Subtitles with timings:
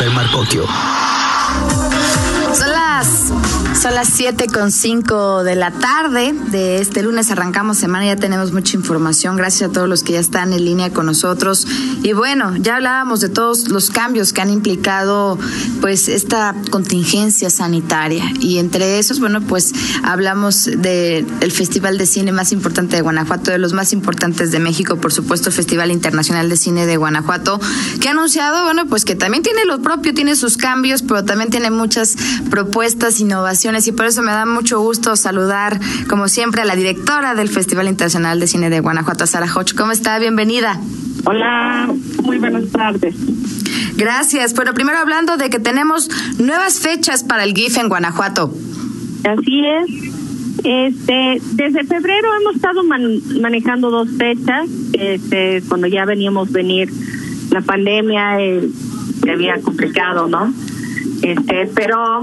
[0.00, 0.10] Fer.
[2.54, 3.32] Son las
[3.82, 7.30] son las 7 con 5 de la tarde de este lunes.
[7.30, 9.36] Arrancamos semana, ya tenemos mucha información.
[9.36, 11.66] Gracias a todos los que ya están en línea con nosotros.
[12.02, 15.38] Y bueno, ya hablábamos de todos los cambios que han implicado
[15.80, 18.24] pues esta contingencia sanitaria.
[18.40, 23.50] Y entre esos, bueno, pues hablamos del el Festival de Cine más importante de Guanajuato,
[23.50, 27.60] de los más importantes de México, por supuesto, el Festival Internacional de Cine de Guanajuato,
[28.00, 31.50] que ha anunciado, bueno, pues que también tiene lo propio, tiene sus cambios, pero también
[31.50, 32.16] tiene muchas
[32.50, 37.34] propuestas, innovaciones y por eso me da mucho gusto saludar, como siempre, a la directora
[37.34, 39.74] del Festival Internacional de Cine de Guanajuato, Sara Hoch.
[39.74, 40.18] ¿Cómo está?
[40.18, 40.80] Bienvenida.
[41.24, 41.92] Hola,
[42.22, 43.14] muy buenas tardes.
[43.96, 44.54] Gracias.
[44.54, 48.52] Bueno, primero hablando de que tenemos nuevas fechas para el GIF en Guanajuato.
[49.24, 50.10] Así es.
[50.64, 54.68] Este, desde febrero hemos estado manejando dos fechas.
[54.92, 56.90] Este, cuando ya veníamos venir
[57.50, 58.68] la pandemia, eh,
[59.22, 60.52] se había complicado, ¿no?
[61.22, 62.22] Este, pero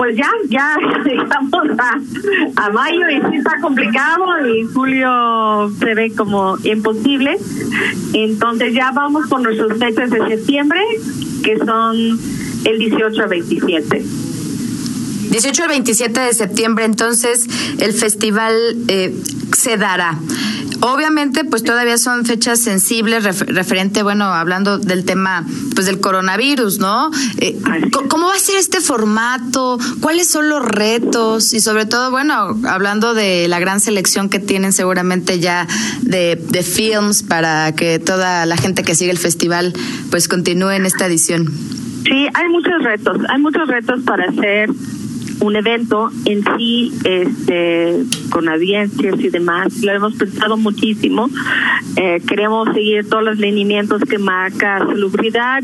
[0.00, 0.78] pues ya, ya
[1.22, 1.78] estamos
[2.56, 7.36] a, mayo y sí está complicado y julio se ve como imposible.
[8.14, 10.80] Entonces ya vamos con nuestros fechas de septiembre,
[11.44, 12.18] que son
[12.64, 14.02] el 18 a 27.
[15.32, 17.46] 18 al 27 de septiembre, entonces
[17.78, 18.54] el festival
[18.88, 19.14] eh,
[19.54, 20.18] se dará.
[20.80, 27.10] Obviamente, pues todavía son fechas sensibles referente, bueno, hablando del tema, pues del coronavirus, ¿no?
[27.38, 27.58] Eh,
[28.08, 29.78] ¿Cómo va a ser este formato?
[30.00, 31.52] ¿Cuáles son los retos?
[31.52, 35.66] Y sobre todo, bueno, hablando de la gran selección que tienen seguramente ya
[36.00, 39.74] de, de films para que toda la gente que sigue el festival,
[40.10, 41.46] pues continúe en esta edición.
[42.04, 44.70] Sí, hay muchos retos, hay muchos retos para hacer
[45.40, 51.28] un evento en sí, este, con audiencias y demás, lo hemos pensado muchísimo.
[51.96, 55.62] Eh, queremos seguir todos los lineamientos que marca salubridad.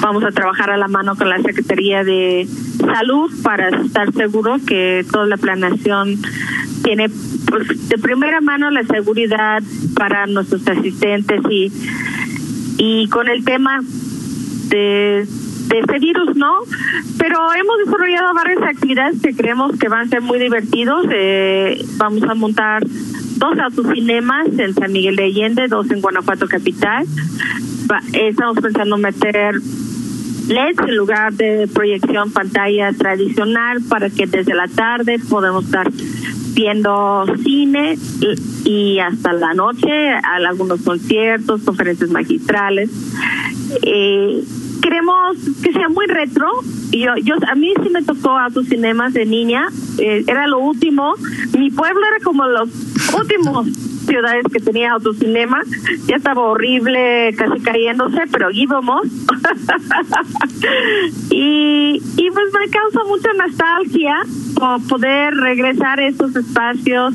[0.00, 2.46] vamos a trabajar a la mano con la Secretaría de
[2.78, 6.16] Salud para estar seguros que toda la planeación
[6.82, 7.08] tiene
[7.46, 9.62] pues, de primera mano la seguridad
[9.94, 11.72] para nuestros asistentes y
[12.78, 13.80] y con el tema
[14.68, 15.26] de
[15.68, 16.60] de este virus, ¿no?
[17.18, 21.06] Pero hemos desarrollado varias actividades que creemos que van a ser muy divertidos.
[21.12, 22.82] Eh, vamos a montar
[23.36, 27.06] dos autocinemas en San Miguel de Allende, dos en Guanajuato Capital.
[28.12, 29.54] estamos pensando meter
[30.48, 35.90] LEDs en lugar de proyección pantalla tradicional para que desde la tarde podamos estar
[36.54, 37.98] viendo cine
[38.64, 40.10] y, hasta la noche,
[40.46, 42.90] algunos conciertos, conferencias magistrales.
[43.82, 44.42] Eh,
[44.80, 46.48] queremos que sea muy retro.
[46.90, 49.68] Y yo, yo, a mí sí me tocó autocinemas de niña,
[49.98, 51.14] eh, era lo último.
[51.56, 52.70] Mi pueblo era como los
[53.14, 53.68] últimos
[54.06, 55.62] ciudades que tenía autocinema.
[56.06, 59.02] Ya estaba horrible, casi cayéndose, pero íbamos.
[61.30, 64.22] y, y pues me causa mucha nostalgia
[64.88, 67.14] poder regresar a estos espacios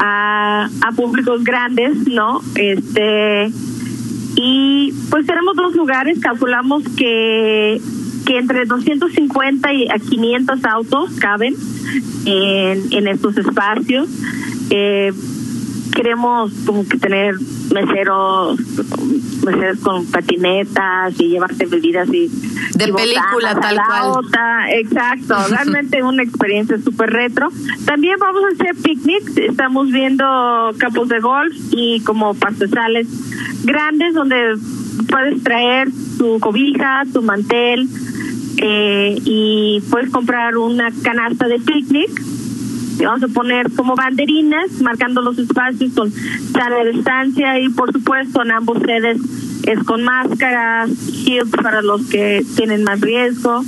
[0.00, 2.40] a, a públicos grandes, ¿no?
[2.56, 3.52] Este
[4.46, 7.80] y pues tenemos dos lugares, calculamos que,
[8.26, 11.54] que entre 250 y a 500 autos caben
[12.26, 14.06] en, en estos espacios.
[14.68, 15.12] Eh,
[15.94, 17.34] queremos como que tener
[17.72, 18.58] meseros,
[19.44, 22.28] meseros con patinetas y llevarte bebidas y
[22.74, 24.24] de película tal cual.
[24.72, 27.48] Exacto, realmente una experiencia súper retro.
[27.84, 30.24] También vamos a hacer picnics, estamos viendo
[30.78, 33.06] campos de golf y como pastizales
[33.64, 34.56] grandes donde
[35.08, 35.88] puedes traer
[36.18, 37.88] tu cobija, tu mantel
[38.58, 42.10] eh, y puedes comprar una canasta de picnic.
[42.98, 48.52] Vamos a poner como banderinas marcando los espacios con sana distancia y por supuesto en
[48.52, 49.18] ambos sedes
[49.66, 53.64] es con máscaras, shields para los que tienen más riesgo,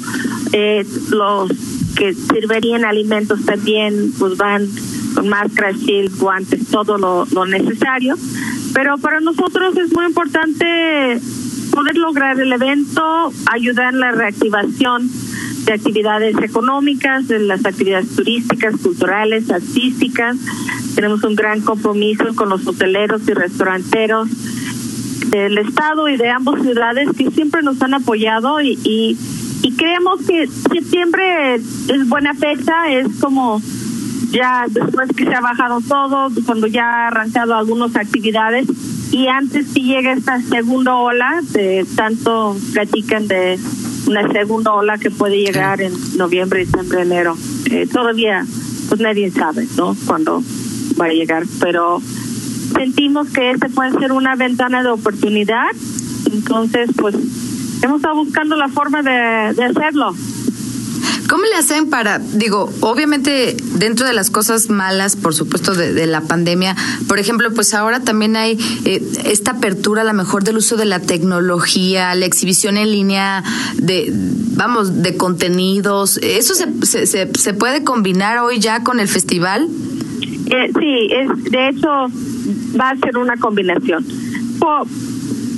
[0.52, 1.50] eh, los
[1.96, 4.68] que sirverían alimentos también pues van
[5.14, 8.16] con máscaras, shields, guantes, todo lo, lo necesario.
[8.74, 11.18] Pero para nosotros es muy importante
[11.72, 15.10] poder lograr el evento, ayudar en la reactivación
[15.66, 20.36] de actividades económicas, de las actividades turísticas, culturales, artísticas.
[20.94, 24.28] Tenemos un gran compromiso con los hoteleros y restauranteros
[25.30, 29.18] del estado y de ambas ciudades que siempre nos han apoyado y, y,
[29.62, 33.60] y creemos que septiembre es buena fecha, es como
[34.30, 38.66] ya después que se ha bajado todo, cuando ya ha arrancado algunas actividades
[39.12, 43.58] y antes que llegue esta segunda ola, de tanto platican de
[44.06, 47.36] una segunda ola que puede llegar en noviembre, diciembre, enero.
[47.70, 48.44] Eh, todavía,
[48.88, 49.96] pues nadie sabe, ¿no?
[50.06, 50.42] Cuándo
[51.00, 52.00] va a llegar, pero
[52.74, 55.68] sentimos que este puede ser una ventana de oportunidad,
[56.32, 57.14] entonces, pues
[57.82, 60.14] hemos estado buscando la forma de, de hacerlo.
[61.28, 66.20] ¿Cómo le hacen para, digo, obviamente dentro de las cosas malas, por supuesto, de, la
[66.20, 66.76] pandemia,
[67.08, 70.84] por ejemplo, pues ahora también hay eh, esta apertura a lo mejor del uso de
[70.84, 73.42] la tecnología, la exhibición en línea
[73.74, 74.12] de,
[74.54, 76.18] vamos, de contenidos.
[76.18, 79.68] ¿Eso se, se, se, puede combinar hoy ya con el festival?
[80.46, 81.88] Eh, sí, es, de hecho
[82.78, 84.06] va a ser una combinación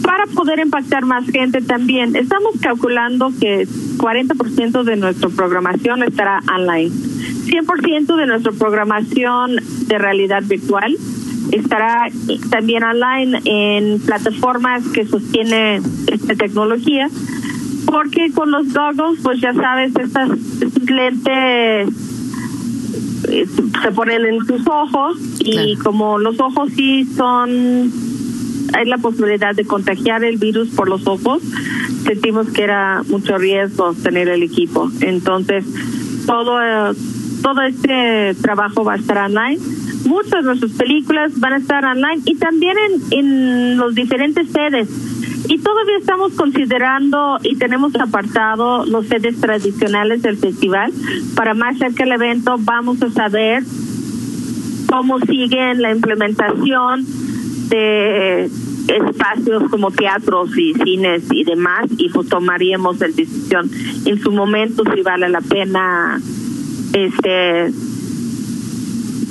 [0.03, 2.17] para poder impactar más gente también.
[2.17, 3.67] Estamos calculando que
[3.99, 6.91] 40% de nuestra programación estará online.
[6.91, 9.56] 100% de nuestra programación
[9.87, 10.97] de realidad virtual
[11.53, 12.09] estará
[12.50, 17.09] también online en plataformas que sostiene esta tecnología
[17.87, 20.29] porque con los goggles pues ya sabes estas
[20.91, 21.89] lentes
[23.29, 23.47] eh,
[23.83, 27.91] se ponen en tus ojos y como los ojos sí son
[28.73, 31.43] hay la posibilidad de contagiar el virus por los ojos,
[32.05, 34.91] sentimos que era mucho riesgo tener el equipo.
[35.00, 35.65] Entonces,
[36.26, 36.59] todo,
[37.43, 39.59] todo este trabajo va a estar online.
[40.05, 44.88] Muchas de nuestras películas van a estar online y también en, en los diferentes sedes.
[45.49, 50.93] Y todavía estamos considerando y tenemos apartado los sedes tradicionales del festival.
[51.35, 53.62] Para más cerca del evento vamos a saber
[54.87, 57.06] cómo sigue la implementación
[57.69, 58.50] de
[58.88, 63.70] espacios como teatros y cines y demás y pues tomaríamos la decisión.
[64.05, 66.20] En su momento si vale la pena
[66.93, 67.70] este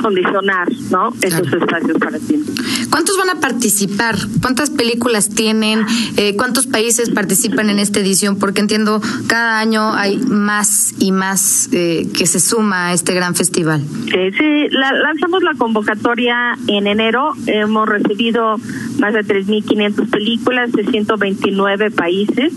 [0.01, 2.44] condicionar no esos espacios para ti
[2.89, 4.16] ¿Cuántos van a participar?
[4.42, 5.86] ¿Cuántas películas tienen?
[6.16, 8.38] Eh, ¿Cuántos países participan en esta edición?
[8.38, 13.36] Porque entiendo cada año hay más y más eh, que se suma a este gran
[13.36, 13.81] festival.
[14.06, 17.34] Sí, sí, lanzamos la convocatoria en enero.
[17.45, 18.57] Hemos recibido
[19.00, 22.54] más de 3.500 películas de 129 países.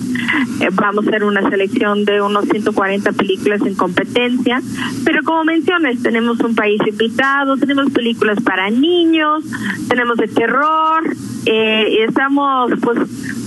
[0.60, 4.62] Eh, vamos a hacer una selección de unos 140 películas en competencia.
[5.04, 9.44] Pero como mencionas, tenemos un país invitado, tenemos películas para niños,
[9.88, 11.02] tenemos de terror,
[11.46, 12.98] eh, estamos pues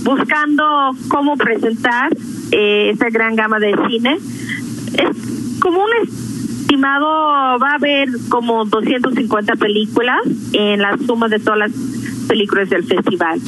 [0.02, 2.12] buscando cómo presentar
[2.50, 4.16] eh, esta gran gama de cine.
[4.16, 7.06] Es como un estimado,
[7.60, 10.20] va a haber como 250 películas
[10.52, 11.72] en la suma de todas las
[12.26, 13.40] películas del festival.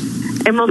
[0.44, 0.70] Hemos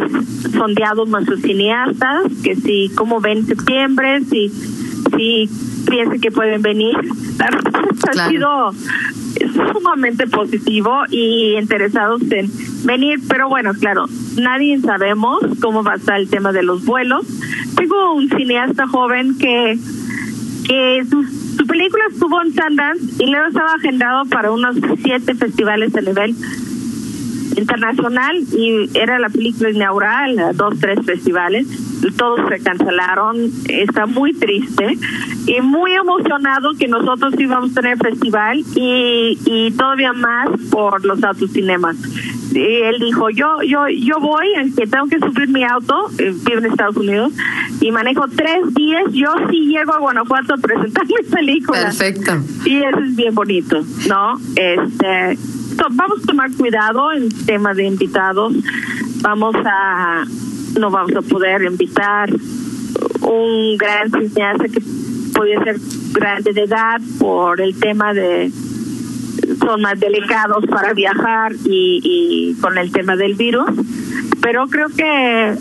[0.53, 5.49] sondeado nuestros cineastas, que si, como ven septiembre, si, si
[5.89, 6.95] piensen que pueden venir.
[8.17, 8.71] ha sido
[9.53, 12.49] sumamente positivo y interesados en
[12.85, 14.05] venir, pero bueno, claro,
[14.37, 17.25] nadie sabemos cómo va a estar el tema de los vuelos.
[17.75, 19.77] Tengo un cineasta joven que,
[20.67, 25.95] que su, su película estuvo en Sundance y luego estaba agendado para unos siete festivales
[25.95, 26.35] a nivel
[27.57, 31.67] internacional y era la película inaugural, dos, tres festivales,
[32.17, 34.97] todos se cancelaron, está muy triste
[35.47, 41.23] y muy emocionado que nosotros íbamos a tener festival y, y todavía más por los
[41.23, 41.97] autocinemas.
[42.51, 46.59] Y él dijo, yo yo yo voy, aunque tengo que subir mi auto, eh, vivo
[46.59, 47.33] en Estados Unidos,
[47.81, 51.81] y manejo tres días, yo sí llego a Guanajuato a presentar mi película.
[51.81, 52.31] Perfecto.
[52.63, 54.39] Y eso es bien bonito, ¿no?
[54.55, 55.37] Este
[55.91, 58.53] vamos a tomar cuidado en tema de invitados.
[59.21, 60.25] Vamos a,
[60.79, 62.29] no vamos a poder invitar
[63.21, 64.81] un gran cineasta que
[65.33, 65.77] podría ser
[66.13, 68.51] grande de edad por el tema de
[69.59, 73.69] son más delicados para viajar y, y con el tema del virus,
[74.41, 75.55] pero creo que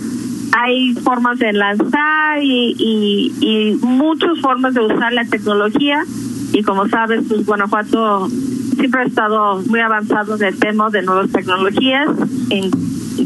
[0.57, 6.05] hay formas de lanzar y, y, y muchas formas de usar la tecnología
[6.53, 8.29] y como sabes, pues Guanajuato
[8.77, 12.09] siempre ha estado muy avanzado en el tema de nuevas tecnologías
[12.51, 12.71] en,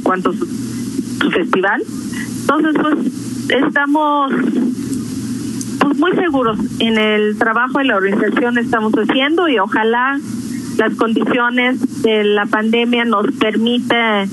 [0.02, 0.46] cuanto a su,
[1.30, 1.82] festival.
[2.40, 4.32] Entonces, pues estamos
[5.80, 10.18] pues muy seguros en el trabajo y la organización que estamos haciendo y ojalá
[10.78, 14.28] las condiciones de la pandemia nos permite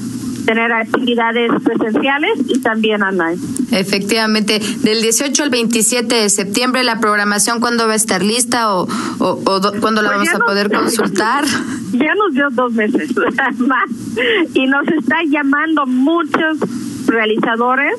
[0.46, 3.38] tener actividades presenciales y también online.
[3.72, 8.88] Efectivamente, del 18 al 27 de septiembre la programación cuándo va a estar lista o,
[9.20, 9.40] o,
[9.82, 11.46] cuándo la pues vamos a poder consultar.
[11.92, 13.16] Ya nos dio dos meses
[13.58, 13.90] más
[14.54, 16.58] y nos está llamando muchos
[17.06, 17.94] realizadores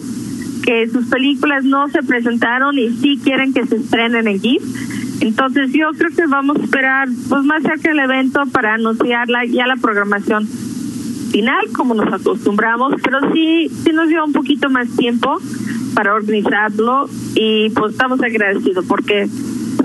[0.63, 4.63] que sus películas no se presentaron y sí quieren que se estrenen en GIF.
[5.21, 9.67] Entonces yo creo que vamos a esperar pues más cerca del evento para anunciarla ya
[9.67, 10.47] la programación
[11.31, 15.39] final como nos acostumbramos, pero sí, sí nos dio un poquito más tiempo
[15.95, 19.29] para organizarlo y pues estamos agradecidos porque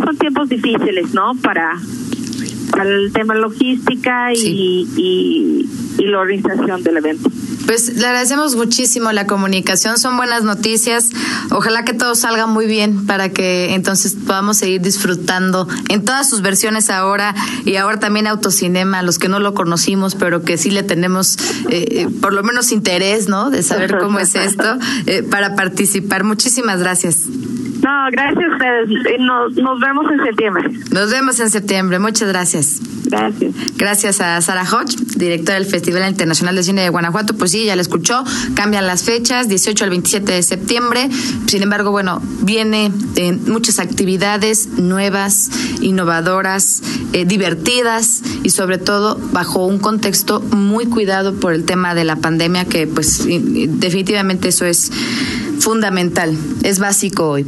[0.04, 1.34] son tiempos difíciles, ¿no?
[1.36, 1.78] Para,
[2.72, 7.30] para el tema logística y, y, y la organización del evento.
[7.66, 11.10] Pues le agradecemos muchísimo la comunicación, son buenas noticias.
[11.52, 16.42] Ojalá que todo salga muy bien para que entonces podamos seguir disfrutando en todas sus
[16.42, 20.84] versiones ahora y ahora también Autocinema, los que no lo conocimos, pero que sí le
[20.84, 21.38] tenemos
[21.70, 23.50] eh, eh, por lo menos interés, ¿no?
[23.50, 26.24] De saber cómo es esto, eh, para participar.
[26.24, 27.28] Muchísimas gracias.
[27.82, 29.20] No, gracias a ustedes.
[29.20, 30.70] Nos, nos vemos en septiembre.
[30.92, 32.00] Nos vemos en septiembre.
[32.00, 32.80] Muchas gracias.
[33.06, 33.54] Gracias.
[33.76, 37.34] Gracias a Sara Hodge, directora del Festival Internacional de Cine de Guanajuato.
[37.34, 38.24] Pues sí, ya la escuchó.
[38.56, 41.10] Cambian las fechas, 18 al 27 de septiembre.
[41.48, 45.50] Sin embargo, bueno, viene en muchas actividades nuevas,
[45.82, 46.82] innovadoras,
[47.14, 52.16] eh, divertidas y sobre todo bajo un contexto muy cuidado por el tema de la
[52.16, 54.92] pandemia, que pues definitivamente eso es
[55.60, 57.40] fundamental, es básico hoy.